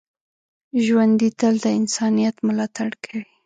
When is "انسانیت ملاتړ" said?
1.79-2.89